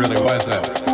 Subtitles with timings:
[0.00, 0.89] really was a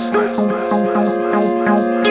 [0.00, 2.09] last night.